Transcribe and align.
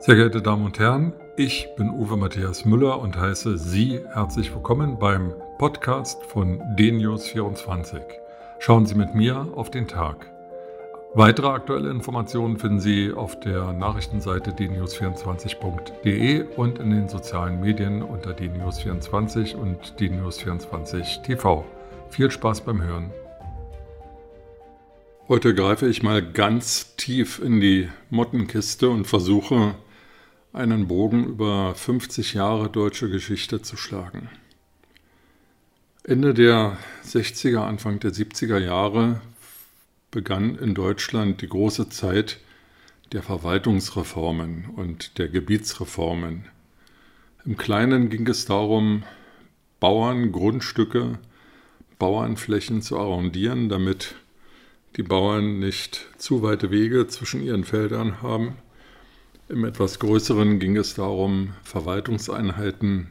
Sehr 0.00 0.14
geehrte 0.14 0.40
Damen 0.40 0.64
und 0.64 0.78
Herren, 0.78 1.12
ich 1.36 1.68
bin 1.76 1.90
Uwe 1.90 2.16
Matthias 2.16 2.64
Müller 2.64 3.00
und 3.00 3.16
heiße 3.16 3.58
Sie 3.58 4.00
herzlich 4.12 4.54
willkommen 4.54 4.96
beim 4.96 5.34
Podcast 5.58 6.22
von 6.22 6.60
DNews24. 6.76 8.00
Schauen 8.60 8.86
Sie 8.86 8.94
mit 8.94 9.16
mir 9.16 9.48
auf 9.56 9.72
den 9.72 9.88
Tag. 9.88 10.30
Weitere 11.14 11.48
aktuelle 11.48 11.90
Informationen 11.90 12.58
finden 12.58 12.78
Sie 12.78 13.12
auf 13.12 13.40
der 13.40 13.72
Nachrichtenseite 13.72 14.52
dnews24.de 14.52 16.44
und 16.56 16.78
in 16.78 16.90
den 16.90 17.08
sozialen 17.08 17.60
Medien 17.60 18.00
unter 18.00 18.30
dnews24 18.30 19.56
und 19.56 19.96
dnews24 19.98 21.22
TV. 21.22 21.64
Viel 22.10 22.30
Spaß 22.30 22.60
beim 22.60 22.80
Hören. 22.80 23.10
Heute 25.26 25.54
greife 25.54 25.88
ich 25.88 26.04
mal 26.04 26.22
ganz 26.22 26.94
tief 26.94 27.40
in 27.40 27.60
die 27.60 27.88
Mottenkiste 28.10 28.88
und 28.88 29.06
versuche, 29.06 29.74
einen 30.52 30.88
Bogen 30.88 31.26
über 31.26 31.74
50 31.74 32.34
Jahre 32.34 32.70
deutsche 32.70 33.10
Geschichte 33.10 33.62
zu 33.62 33.76
schlagen. 33.76 34.30
Ende 36.04 36.32
der 36.32 36.78
60er, 37.04 37.60
Anfang 37.60 38.00
der 38.00 38.12
70er 38.12 38.58
Jahre 38.58 39.20
begann 40.10 40.56
in 40.56 40.74
Deutschland 40.74 41.42
die 41.42 41.48
große 41.48 41.90
Zeit 41.90 42.38
der 43.12 43.22
Verwaltungsreformen 43.22 44.70
und 44.74 45.18
der 45.18 45.28
Gebietsreformen. 45.28 46.46
Im 47.44 47.56
Kleinen 47.56 48.08
ging 48.08 48.26
es 48.26 48.46
darum, 48.46 49.04
Bauern 49.80 50.32
Grundstücke, 50.32 51.18
Bauernflächen 51.98 52.82
zu 52.82 52.98
arrondieren, 52.98 53.68
damit 53.68 54.14
die 54.96 55.02
Bauern 55.02 55.58
nicht 55.58 56.08
zu 56.16 56.42
weite 56.42 56.70
Wege 56.70 57.06
zwischen 57.06 57.42
ihren 57.42 57.64
Feldern 57.64 58.22
haben. 58.22 58.56
Im 59.48 59.64
etwas 59.64 59.98
größeren 59.98 60.58
ging 60.58 60.76
es 60.76 60.94
darum, 60.94 61.54
Verwaltungseinheiten 61.62 63.08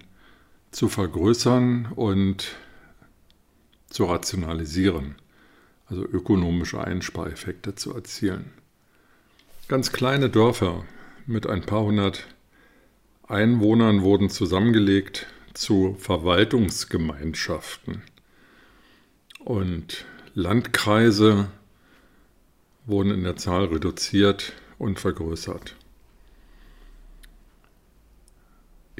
zu 0.69 0.87
vergrößern 0.87 1.87
und 1.95 2.55
zu 3.89 4.05
rationalisieren, 4.05 5.15
also 5.87 6.05
ökonomische 6.05 6.79
Einspareffekte 6.79 7.73
zu 7.73 7.91
erzielen. 7.91 8.51
Ganz 9.67 9.91
kleine 9.91 10.29
Dörfer 10.29 10.85
mit 11.25 11.47
ein 11.47 11.61
paar 11.61 11.85
hundert 11.85 12.27
Einwohnern 13.27 14.03
wurden 14.03 14.29
zusammengelegt 14.29 15.25
zu 15.55 15.97
Verwaltungsgemeinschaften 15.99 18.03
und 19.39 20.05
Landkreise 20.35 21.47
wurden 22.85 23.09
in 23.09 23.23
der 23.23 23.37
Zahl 23.37 23.65
reduziert 23.65 24.53
und 24.77 24.99
vergrößert. 24.99 25.75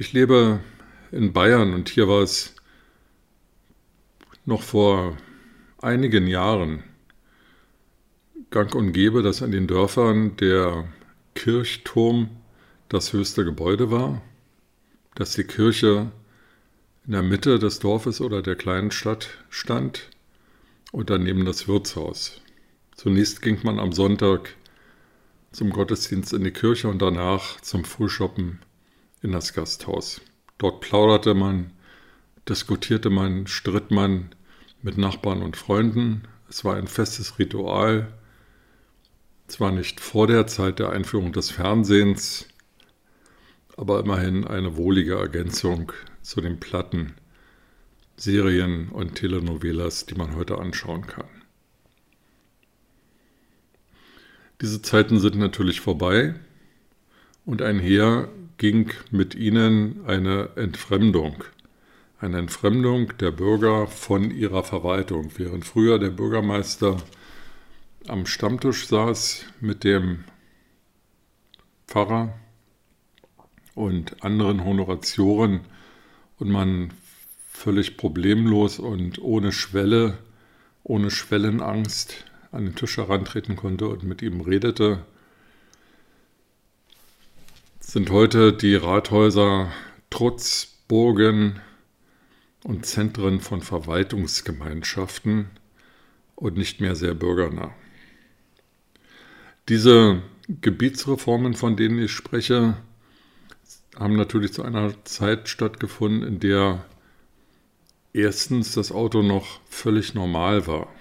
Ich 0.00 0.12
lebe 0.12 0.60
in 1.10 1.32
Bayern 1.32 1.74
und 1.74 1.88
hier 1.88 2.06
war 2.06 2.22
es 2.22 2.54
noch 4.46 4.62
vor 4.62 5.16
einigen 5.82 6.28
Jahren 6.28 6.84
gang 8.50 8.76
und 8.76 8.92
gäbe, 8.92 9.24
dass 9.24 9.42
an 9.42 9.50
den 9.50 9.66
Dörfern 9.66 10.36
der 10.36 10.86
Kirchturm 11.34 12.30
das 12.88 13.12
höchste 13.12 13.44
Gebäude 13.44 13.90
war, 13.90 14.22
dass 15.16 15.32
die 15.32 15.42
Kirche 15.42 16.12
in 17.04 17.10
der 17.10 17.24
Mitte 17.24 17.58
des 17.58 17.80
Dorfes 17.80 18.20
oder 18.20 18.40
der 18.40 18.54
kleinen 18.54 18.92
Stadt 18.92 19.30
stand 19.50 20.10
und 20.92 21.10
daneben 21.10 21.44
das 21.44 21.66
Wirtshaus. 21.66 22.40
Zunächst 22.94 23.42
ging 23.42 23.58
man 23.64 23.80
am 23.80 23.90
Sonntag 23.90 24.54
zum 25.50 25.70
Gottesdienst 25.70 26.32
in 26.34 26.44
die 26.44 26.52
Kirche 26.52 26.86
und 26.86 27.02
danach 27.02 27.60
zum 27.62 27.84
Frühschoppen 27.84 28.60
in 29.22 29.32
das 29.32 29.52
Gasthaus. 29.54 30.20
Dort 30.58 30.80
plauderte 30.80 31.34
man, 31.34 31.72
diskutierte 32.48 33.10
man, 33.10 33.46
stritt 33.46 33.90
man 33.90 34.34
mit 34.82 34.98
Nachbarn 34.98 35.42
und 35.42 35.56
Freunden. 35.56 36.22
Es 36.48 36.64
war 36.64 36.76
ein 36.76 36.86
festes 36.86 37.38
Ritual. 37.38 38.12
Zwar 39.46 39.72
nicht 39.72 40.00
vor 40.00 40.26
der 40.26 40.46
Zeit 40.46 40.78
der 40.78 40.90
Einführung 40.90 41.32
des 41.32 41.50
Fernsehens, 41.50 42.48
aber 43.76 44.00
immerhin 44.00 44.46
eine 44.46 44.76
wohlige 44.76 45.14
Ergänzung 45.14 45.92
zu 46.22 46.40
den 46.40 46.60
Platten, 46.60 47.14
Serien 48.16 48.88
und 48.90 49.14
Telenovelas, 49.14 50.06
die 50.06 50.16
man 50.16 50.34
heute 50.36 50.58
anschauen 50.58 51.06
kann. 51.06 51.28
Diese 54.60 54.82
Zeiten 54.82 55.20
sind 55.20 55.36
natürlich 55.36 55.80
vorbei 55.80 56.34
und 57.46 57.62
einher 57.62 58.28
ging 58.58 58.90
mit 59.10 59.34
ihnen 59.34 60.04
eine 60.06 60.50
Entfremdung. 60.56 61.44
Eine 62.20 62.38
Entfremdung 62.38 63.16
der 63.18 63.30
Bürger 63.30 63.86
von 63.86 64.32
ihrer 64.32 64.64
Verwaltung. 64.64 65.30
Während 65.36 65.64
früher 65.64 66.00
der 66.00 66.10
Bürgermeister 66.10 66.96
am 68.08 68.26
Stammtisch 68.26 68.88
saß 68.88 69.44
mit 69.60 69.84
dem 69.84 70.24
Pfarrer 71.86 72.34
und 73.74 74.24
anderen 74.24 74.64
Honoratioren 74.64 75.60
und 76.38 76.50
man 76.50 76.92
völlig 77.52 77.96
problemlos 77.96 78.80
und 78.80 79.20
ohne 79.20 79.52
Schwelle, 79.52 80.18
ohne 80.82 81.10
Schwellenangst 81.10 82.24
an 82.50 82.64
den 82.64 82.74
Tisch 82.74 82.96
herantreten 82.96 83.54
konnte 83.54 83.86
und 83.88 84.02
mit 84.02 84.22
ihm 84.22 84.40
redete, 84.40 85.04
sind 87.88 88.10
heute 88.10 88.52
die 88.52 88.74
Rathäuser 88.74 89.72
Trutzburgen 90.10 91.58
und 92.62 92.84
Zentren 92.84 93.40
von 93.40 93.62
Verwaltungsgemeinschaften 93.62 95.48
und 96.34 96.58
nicht 96.58 96.82
mehr 96.82 96.94
sehr 96.96 97.14
bürgernah. 97.14 97.74
Diese 99.70 100.20
Gebietsreformen, 100.48 101.54
von 101.54 101.76
denen 101.76 101.98
ich 101.98 102.12
spreche, 102.12 102.76
haben 103.96 104.16
natürlich 104.16 104.52
zu 104.52 104.64
einer 104.64 104.92
Zeit 105.06 105.48
stattgefunden, 105.48 106.28
in 106.28 106.40
der 106.40 106.84
erstens 108.12 108.74
das 108.74 108.92
Auto 108.92 109.22
noch 109.22 109.60
völlig 109.64 110.12
normal 110.12 110.66
war. 110.66 110.92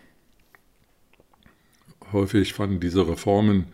Häufig 2.14 2.54
fanden 2.54 2.80
diese 2.80 3.06
Reformen 3.06 3.66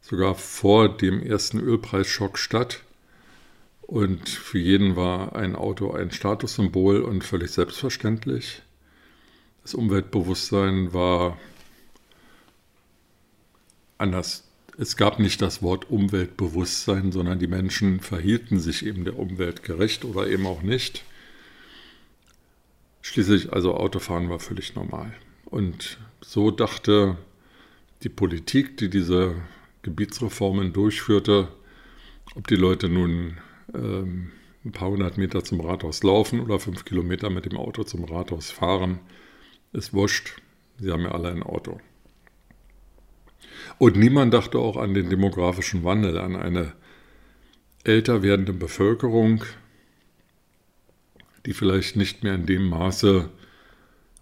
sogar 0.00 0.34
vor 0.34 0.88
dem 0.88 1.22
ersten 1.22 1.60
Ölpreisschock 1.60 2.38
statt. 2.38 2.82
Und 3.82 4.28
für 4.28 4.58
jeden 4.58 4.96
war 4.96 5.34
ein 5.34 5.56
Auto 5.56 5.92
ein 5.92 6.10
Statussymbol 6.10 7.00
und 7.00 7.24
völlig 7.24 7.50
selbstverständlich. 7.50 8.62
Das 9.62 9.74
Umweltbewusstsein 9.74 10.92
war 10.92 11.38
anders. 13.98 14.44
Es 14.78 14.96
gab 14.96 15.18
nicht 15.18 15.42
das 15.42 15.62
Wort 15.62 15.90
Umweltbewusstsein, 15.90 17.12
sondern 17.12 17.38
die 17.38 17.48
Menschen 17.48 18.00
verhielten 18.00 18.60
sich 18.60 18.86
eben 18.86 19.04
der 19.04 19.18
Umwelt 19.18 19.62
gerecht 19.62 20.04
oder 20.04 20.26
eben 20.28 20.46
auch 20.46 20.62
nicht. 20.62 21.04
Schließlich 23.02 23.52
also 23.52 23.74
Autofahren 23.74 24.30
war 24.30 24.38
völlig 24.38 24.74
normal. 24.74 25.12
Und 25.44 25.98
so 26.20 26.50
dachte 26.50 27.18
die 28.02 28.08
Politik, 28.08 28.76
die 28.76 28.88
diese 28.88 29.34
Gebietsreformen 29.82 30.72
durchführte, 30.72 31.48
ob 32.34 32.46
die 32.46 32.56
Leute 32.56 32.88
nun 32.88 33.38
ähm, 33.74 34.32
ein 34.64 34.72
paar 34.72 34.90
hundert 34.90 35.16
Meter 35.16 35.42
zum 35.42 35.60
Rathaus 35.60 36.02
laufen 36.02 36.40
oder 36.40 36.58
fünf 36.58 36.84
Kilometer 36.84 37.30
mit 37.30 37.46
dem 37.46 37.56
Auto 37.56 37.82
zum 37.84 38.04
Rathaus 38.04 38.50
fahren, 38.50 39.00
ist 39.72 39.94
wurscht. 39.94 40.40
Sie 40.78 40.90
haben 40.90 41.02
ja 41.02 41.12
alle 41.12 41.30
ein 41.30 41.42
Auto. 41.42 41.80
Und 43.78 43.96
niemand 43.96 44.34
dachte 44.34 44.58
auch 44.58 44.76
an 44.76 44.94
den 44.94 45.08
demografischen 45.08 45.84
Wandel, 45.84 46.18
an 46.18 46.36
eine 46.36 46.74
älter 47.84 48.22
werdende 48.22 48.52
Bevölkerung, 48.52 49.44
die 51.46 51.54
vielleicht 51.54 51.96
nicht 51.96 52.22
mehr 52.22 52.34
in 52.34 52.44
dem 52.44 52.68
Maße 52.68 53.30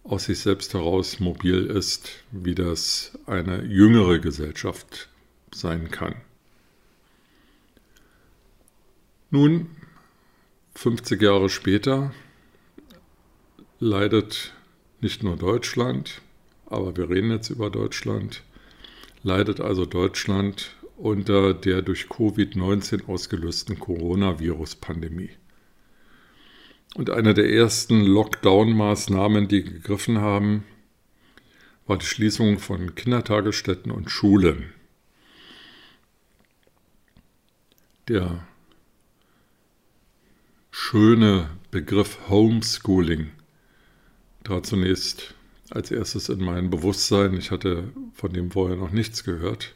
aus 0.04 0.24
sich 0.24 0.38
selbst 0.38 0.74
heraus 0.74 1.18
mobil 1.18 1.66
ist, 1.66 2.24
wie 2.30 2.54
das 2.54 3.18
eine 3.26 3.64
jüngere 3.64 4.20
Gesellschaft 4.20 5.08
sein 5.54 5.90
kann. 5.90 6.14
Nun, 9.30 9.68
50 10.74 11.20
Jahre 11.20 11.48
später, 11.48 12.12
leidet 13.78 14.54
nicht 15.00 15.22
nur 15.22 15.36
Deutschland, 15.36 16.22
aber 16.66 16.96
wir 16.96 17.10
reden 17.10 17.30
jetzt 17.30 17.50
über 17.50 17.70
Deutschland, 17.70 18.42
leidet 19.22 19.60
also 19.60 19.84
Deutschland 19.84 20.74
unter 20.96 21.54
der 21.54 21.82
durch 21.82 22.06
Covid-19 22.06 23.06
ausgelösten 23.06 23.78
Coronavirus-Pandemie. 23.78 25.30
Und 26.94 27.10
eine 27.10 27.34
der 27.34 27.50
ersten 27.50 28.02
Lockdown-Maßnahmen, 28.02 29.46
die 29.46 29.62
gegriffen 29.62 30.18
haben, 30.18 30.64
war 31.86 31.98
die 31.98 32.06
Schließung 32.06 32.58
von 32.58 32.94
Kindertagesstätten 32.94 33.92
und 33.92 34.10
Schulen. 34.10 34.72
Der 38.08 38.46
schöne 40.70 41.50
Begriff 41.70 42.18
Homeschooling 42.28 43.30
trat 44.44 44.64
zunächst 44.64 45.34
als 45.70 45.90
erstes 45.90 46.30
in 46.30 46.42
mein 46.42 46.70
Bewusstsein. 46.70 47.34
Ich 47.34 47.50
hatte 47.50 47.92
von 48.14 48.32
dem 48.32 48.50
vorher 48.50 48.76
noch 48.76 48.90
nichts 48.90 49.24
gehört. 49.24 49.74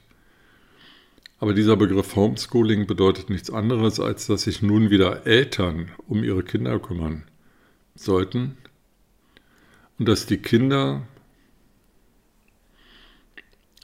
Aber 1.38 1.52
dieser 1.52 1.76
Begriff 1.76 2.16
Homeschooling 2.16 2.86
bedeutet 2.86 3.28
nichts 3.28 3.50
anderes, 3.50 4.00
als 4.00 4.26
dass 4.26 4.42
sich 4.42 4.62
nun 4.62 4.90
wieder 4.90 5.26
Eltern 5.26 5.90
um 6.06 6.24
ihre 6.24 6.42
Kinder 6.42 6.78
kümmern 6.78 7.24
sollten 7.94 8.56
und 9.98 10.08
dass 10.08 10.24
die 10.24 10.38
Kinder 10.38 11.06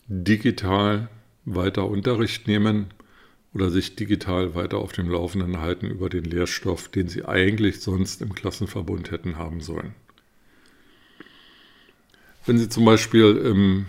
digital 0.06 1.10
weiter 1.44 1.86
Unterricht 1.86 2.46
nehmen 2.46 2.86
oder 3.58 3.70
sich 3.70 3.96
digital 3.96 4.54
weiter 4.54 4.78
auf 4.78 4.92
dem 4.92 5.10
Laufenden 5.10 5.58
halten 5.58 5.86
über 5.90 6.08
den 6.08 6.22
Lehrstoff, 6.22 6.86
den 6.86 7.08
sie 7.08 7.24
eigentlich 7.24 7.80
sonst 7.80 8.22
im 8.22 8.32
Klassenverbund 8.32 9.10
hätten 9.10 9.36
haben 9.36 9.60
sollen. 9.60 9.94
Wenn 12.46 12.56
Sie 12.56 12.68
zum 12.68 12.84
Beispiel 12.84 13.36
im 13.36 13.86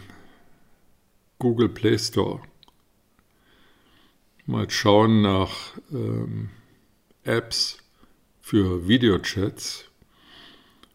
Google 1.38 1.70
Play 1.70 2.00
Store 2.00 2.42
mal 4.48 4.68
schauen 4.72 5.22
nach 5.22 5.78
ähm, 5.92 6.50
Apps 7.24 7.78
für 8.42 8.88
Videochats, 8.88 9.86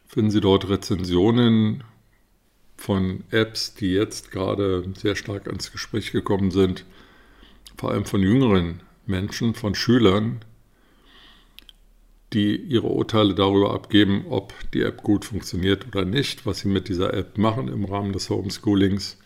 finden 0.09 0.33
Sie 0.33 0.41
dort 0.41 0.69
Rezensionen 0.69 1.85
von 2.77 3.23
Apps, 3.31 3.75
die 3.75 3.93
jetzt 3.93 4.33
gerade 4.33 4.85
sehr 4.97 5.15
stark 5.15 5.47
ans 5.47 5.71
Gespräch 5.71 6.11
gekommen 6.11 6.51
sind, 6.51 6.85
vor 7.77 7.91
allem 7.91 8.05
von 8.05 8.23
jüngeren 8.23 8.81
Menschen, 9.07 9.55
von 9.55 9.75
Schülern, 9.75 10.45
die 12.33 12.57
ihre 12.57 12.89
Urteile 12.89 13.35
darüber 13.35 13.75
abgeben, 13.75 14.27
ob 14.29 14.53
die 14.73 14.83
App 14.83 15.03
gut 15.03 15.25
funktioniert 15.25 15.87
oder 15.87 16.05
nicht, 16.05 16.47
was 16.47 16.61
sie 16.61 16.69
mit 16.69 16.89
dieser 16.89 17.15
App 17.15 17.39
machen 17.39 17.69
im 17.69 17.85
Rahmen 17.85 18.13
des 18.13 18.29
Homeschoolings. 18.29 19.19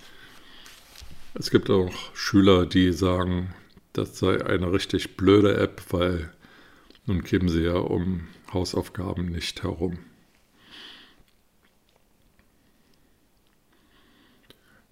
Es 1.35 1.51
gibt 1.51 1.71
auch 1.71 1.93
Schüler, 2.15 2.67
die 2.67 2.93
sagen, 2.93 3.55
das 3.93 4.19
sei 4.19 4.45
eine 4.45 4.73
richtig 4.73 5.17
blöde 5.17 5.57
App, 5.57 5.83
weil 5.91 6.31
nun 7.07 7.25
kämen 7.25 7.49
sie 7.49 7.63
ja 7.63 7.77
um 7.77 8.29
Hausaufgaben 8.53 9.27
nicht 9.27 9.63
herum. 9.63 9.99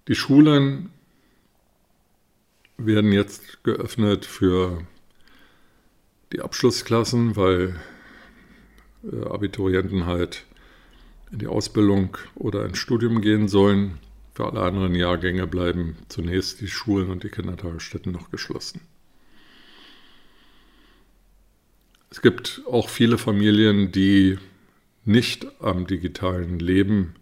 Die 0.08 0.14
Schulen 0.14 0.91
werden 2.78 3.12
jetzt 3.12 3.62
geöffnet 3.64 4.25
für 4.25 4.82
die 6.32 6.40
Abschlussklassen, 6.40 7.37
weil 7.37 7.76
äh, 9.05 9.25
Abiturienten 9.25 10.06
halt 10.06 10.44
in 11.31 11.38
die 11.38 11.46
Ausbildung 11.46 12.17
oder 12.34 12.64
ins 12.64 12.78
Studium 12.78 13.20
gehen 13.20 13.49
sollen. 13.49 13.99
Für 14.34 14.46
alle 14.46 14.61
anderen 14.61 14.94
Jahrgänge 14.94 15.46
bleiben 15.46 15.96
zunächst 16.08 16.61
die 16.61 16.69
Schulen 16.69 17.11
und 17.11 17.23
die 17.23 17.31
Kindertagesstätten 17.31 18.12
noch 18.12 18.31
geschlossen. 18.31 18.81
Es 22.11 22.20
gibt 22.22 22.62
auch 22.67 22.88
viele 22.88 23.19
Familien, 23.19 23.93
die 23.93 24.38
nicht 25.05 25.46
am 25.61 25.87
digitalen 25.87 26.58
Leben 26.58 27.14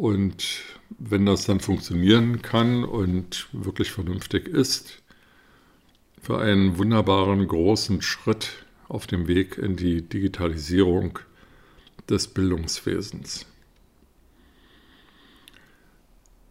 und 0.00 0.62
wenn 0.98 1.26
das 1.26 1.44
dann 1.44 1.60
funktionieren 1.60 2.40
kann 2.40 2.84
und 2.84 3.48
wirklich 3.52 3.90
vernünftig 3.90 4.48
ist, 4.48 5.02
für 6.22 6.38
einen 6.38 6.78
wunderbaren 6.78 7.46
großen 7.46 8.00
Schritt 8.00 8.64
auf 8.88 9.06
dem 9.06 9.28
Weg 9.28 9.58
in 9.58 9.76
die 9.76 10.00
Digitalisierung 10.00 11.18
des 12.08 12.28
Bildungswesens. 12.28 13.44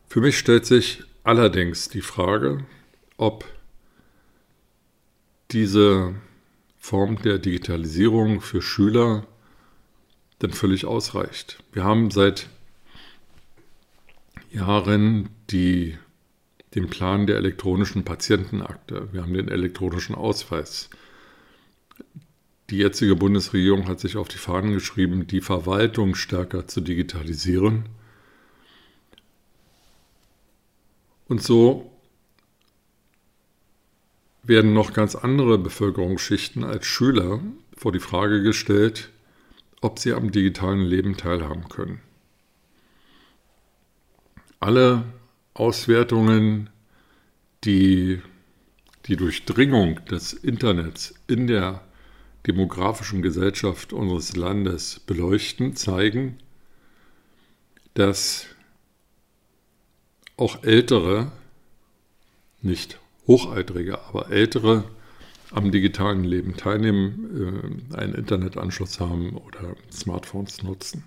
Für 0.07 0.21
mich 0.21 0.37
stellt 0.37 0.67
sich 0.67 1.03
allerdings 1.23 1.89
die 1.89 2.01
Frage, 2.01 2.67
ob 3.17 3.45
diese 5.49 6.13
Form 6.77 7.19
der 7.23 7.39
Digitalisierung 7.39 8.41
für 8.41 8.61
Schüler 8.61 9.25
denn 10.43 10.51
völlig 10.53 10.85
ausreicht. 10.85 11.63
Wir 11.73 11.83
haben 11.83 12.11
seit 12.11 12.47
Jahren 14.51 15.29
die, 15.49 15.97
den 16.75 16.89
Plan 16.89 17.27
der 17.27 17.37
elektronischen 17.37 18.03
Patientenakte. 18.03 19.09
Wir 19.11 19.21
haben 19.21 19.33
den 19.33 19.47
elektronischen 19.47 20.15
Ausweis. 20.15 20.89
Die 22.69 22.77
jetzige 22.77 23.15
Bundesregierung 23.15 23.87
hat 23.87 23.99
sich 23.99 24.17
auf 24.17 24.27
die 24.27 24.37
Fahnen 24.37 24.73
geschrieben, 24.73 25.27
die 25.27 25.41
Verwaltung 25.41 26.15
stärker 26.15 26.67
zu 26.67 26.81
digitalisieren. 26.81 27.85
Und 31.27 31.43
so 31.43 31.91
werden 34.43 34.73
noch 34.73 34.93
ganz 34.93 35.15
andere 35.15 35.59
Bevölkerungsschichten 35.59 36.63
als 36.63 36.85
Schüler 36.85 37.39
vor 37.75 37.91
die 37.91 37.99
Frage 37.99 38.41
gestellt, 38.41 39.09
ob 39.81 39.99
sie 39.99 40.13
am 40.13 40.31
digitalen 40.31 40.81
Leben 40.81 41.17
teilhaben 41.17 41.69
können 41.69 42.01
alle 44.59 45.05
Auswertungen, 45.53 46.69
die 47.63 48.21
die 49.05 49.15
Durchdringung 49.15 50.03
des 50.05 50.33
Internets 50.33 51.15
in 51.27 51.47
der 51.47 51.81
demografischen 52.47 53.21
Gesellschaft 53.21 53.93
unseres 53.93 54.35
Landes 54.35 54.99
beleuchten, 55.01 55.75
zeigen, 55.75 56.37
dass 57.93 58.47
auch 60.37 60.63
ältere, 60.63 61.31
nicht 62.61 62.99
hochaltrige, 63.27 63.99
aber 64.05 64.31
ältere 64.31 64.85
am 65.51 65.71
digitalen 65.71 66.23
Leben 66.23 66.55
teilnehmen, 66.55 67.91
äh, 67.93 67.97
einen 67.97 68.13
Internetanschluss 68.13 68.99
haben 68.99 69.35
oder 69.35 69.75
Smartphones 69.91 70.63
nutzen. 70.63 71.03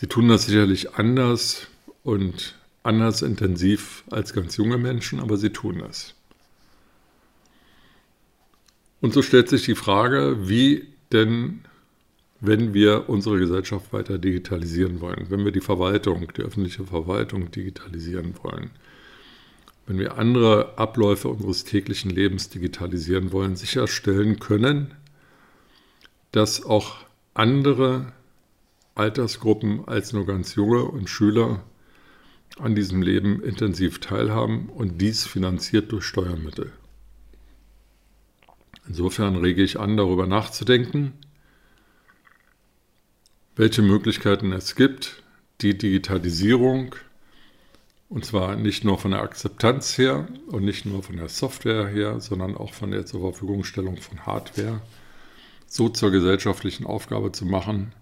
Sie 0.00 0.06
tun 0.06 0.28
das 0.28 0.46
sicherlich 0.46 0.94
anders 0.94 1.66
und 2.04 2.54
anders 2.82 3.20
intensiv 3.20 4.02
als 4.10 4.32
ganz 4.32 4.56
junge 4.56 4.78
Menschen, 4.78 5.20
aber 5.20 5.36
sie 5.36 5.50
tun 5.50 5.80
das. 5.80 6.14
Und 9.02 9.12
so 9.12 9.20
stellt 9.20 9.50
sich 9.50 9.66
die 9.66 9.74
Frage, 9.74 10.48
wie 10.48 10.88
denn, 11.12 11.66
wenn 12.40 12.72
wir 12.72 13.10
unsere 13.10 13.38
Gesellschaft 13.38 13.92
weiter 13.92 14.16
digitalisieren 14.16 15.02
wollen, 15.02 15.26
wenn 15.28 15.44
wir 15.44 15.52
die 15.52 15.60
Verwaltung, 15.60 16.32
die 16.34 16.44
öffentliche 16.44 16.86
Verwaltung 16.86 17.50
digitalisieren 17.50 18.32
wollen, 18.42 18.70
wenn 19.86 19.98
wir 19.98 20.16
andere 20.16 20.78
Abläufe 20.78 21.28
unseres 21.28 21.64
täglichen 21.64 22.10
Lebens 22.10 22.48
digitalisieren 22.48 23.32
wollen, 23.32 23.54
sicherstellen 23.54 24.38
können, 24.38 24.94
dass 26.32 26.64
auch 26.64 26.96
andere 27.34 28.14
Altersgruppen 29.00 29.88
als 29.88 30.12
nur 30.12 30.26
ganz 30.26 30.54
junge 30.54 30.84
und 30.84 31.08
Schüler 31.08 31.64
an 32.58 32.74
diesem 32.74 33.00
Leben 33.00 33.42
intensiv 33.42 33.98
teilhaben 33.98 34.68
und 34.68 35.00
dies 35.00 35.26
finanziert 35.26 35.90
durch 35.90 36.04
Steuermittel. 36.04 36.70
Insofern 38.86 39.36
rege 39.36 39.62
ich 39.62 39.80
an, 39.80 39.96
darüber 39.96 40.26
nachzudenken, 40.26 41.14
welche 43.56 43.80
Möglichkeiten 43.80 44.52
es 44.52 44.74
gibt, 44.74 45.22
die 45.62 45.78
Digitalisierung, 45.78 46.94
und 48.10 48.26
zwar 48.26 48.56
nicht 48.56 48.84
nur 48.84 48.98
von 48.98 49.12
der 49.12 49.22
Akzeptanz 49.22 49.96
her 49.96 50.28
und 50.48 50.64
nicht 50.64 50.84
nur 50.84 51.02
von 51.02 51.16
der 51.16 51.28
Software 51.28 51.86
her, 51.88 52.20
sondern 52.20 52.54
auch 52.54 52.74
von 52.74 52.90
der 52.90 53.06
zur 53.06 53.20
Verfügungstellung 53.20 53.96
von 53.96 54.26
Hardware, 54.26 54.82
so 55.66 55.88
zur 55.88 56.10
gesellschaftlichen 56.10 56.84
Aufgabe 56.84 57.32
zu 57.32 57.46
machen, 57.46 57.92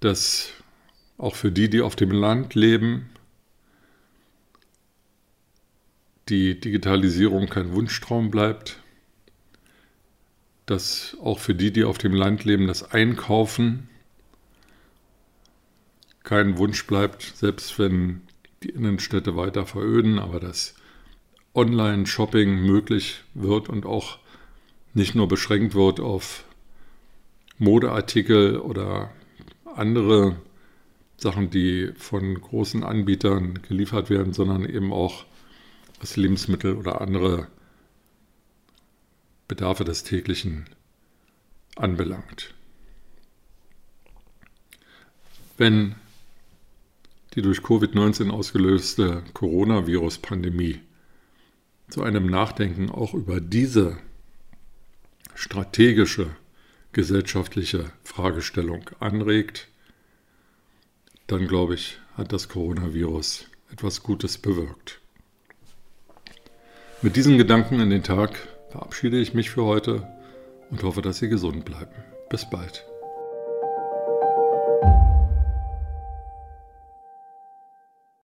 dass 0.00 0.52
auch 1.16 1.34
für 1.34 1.50
die, 1.50 1.68
die 1.68 1.80
auf 1.80 1.96
dem 1.96 2.10
Land 2.10 2.54
leben, 2.54 3.10
die 6.28 6.60
Digitalisierung 6.60 7.48
kein 7.48 7.72
Wunschtraum 7.72 8.30
bleibt, 8.30 8.80
dass 10.66 11.16
auch 11.22 11.38
für 11.38 11.54
die, 11.54 11.72
die 11.72 11.84
auf 11.84 11.98
dem 11.98 12.12
Land 12.12 12.44
leben, 12.44 12.66
das 12.66 12.92
Einkaufen 12.92 13.88
kein 16.22 16.58
Wunsch 16.58 16.86
bleibt, 16.86 17.22
selbst 17.22 17.78
wenn 17.78 18.20
die 18.62 18.68
Innenstädte 18.68 19.34
weiter 19.34 19.64
veröden, 19.64 20.18
aber 20.18 20.40
dass 20.40 20.74
Online-Shopping 21.54 22.66
möglich 22.66 23.24
wird 23.34 23.68
und 23.70 23.86
auch 23.86 24.18
nicht 24.92 25.14
nur 25.14 25.26
beschränkt 25.26 25.74
wird 25.74 26.00
auf 26.00 26.44
Modeartikel 27.56 28.58
oder 28.58 29.10
andere 29.78 30.36
Sachen, 31.16 31.50
die 31.50 31.92
von 31.96 32.40
großen 32.40 32.84
Anbietern 32.84 33.62
geliefert 33.62 34.10
werden, 34.10 34.32
sondern 34.32 34.64
eben 34.64 34.92
auch 34.92 35.24
was 36.00 36.16
Lebensmittel 36.16 36.76
oder 36.76 37.00
andere 37.00 37.48
Bedarfe 39.48 39.84
des 39.84 40.04
täglichen 40.04 40.68
anbelangt. 41.74 42.54
Wenn 45.56 45.96
die 47.34 47.42
durch 47.42 47.58
Covid-19 47.58 48.30
ausgelöste 48.30 49.24
Coronavirus-Pandemie 49.32 50.80
zu 51.88 52.02
einem 52.02 52.26
Nachdenken 52.26 52.90
auch 52.90 53.14
über 53.14 53.40
diese 53.40 53.98
strategische 55.34 56.30
gesellschaftliche 56.98 57.92
Fragestellung 58.02 58.90
anregt, 58.98 59.68
dann 61.28 61.46
glaube 61.46 61.74
ich, 61.74 62.00
hat 62.16 62.32
das 62.32 62.48
Coronavirus 62.48 63.46
etwas 63.72 64.02
Gutes 64.02 64.36
bewirkt. 64.36 65.00
Mit 67.00 67.14
diesen 67.14 67.38
Gedanken 67.38 67.78
in 67.78 67.90
den 67.90 68.02
Tag 68.02 68.48
verabschiede 68.70 69.16
ich 69.16 69.32
mich 69.32 69.48
für 69.48 69.62
heute 69.62 70.08
und 70.70 70.82
hoffe, 70.82 71.00
dass 71.00 71.18
Sie 71.18 71.28
gesund 71.28 71.64
bleiben. 71.64 71.94
Bis 72.30 72.50
bald. 72.50 72.84